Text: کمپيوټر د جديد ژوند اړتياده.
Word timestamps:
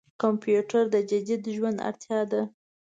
کمپيوټر 0.21 0.83
د 0.93 0.95
جديد 1.09 1.43
ژوند 1.55 1.77
اړتياده. 1.89 2.41